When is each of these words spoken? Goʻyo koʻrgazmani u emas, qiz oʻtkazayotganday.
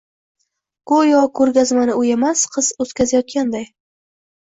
Goʻyo 0.91 1.19
koʻrgazmani 1.41 1.99
u 2.01 2.03
emas, 2.17 2.45
qiz 2.59 2.73
oʻtkazayotganday. 2.89 3.73